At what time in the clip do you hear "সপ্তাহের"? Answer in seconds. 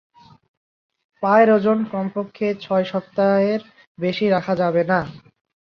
2.91-3.61